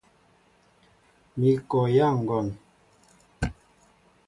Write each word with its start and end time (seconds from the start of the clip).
Mi 1.39 1.51
kɔyá 1.69 2.07
ŋgɔn. 2.21 2.47